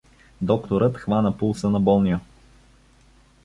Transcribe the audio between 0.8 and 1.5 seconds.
хвана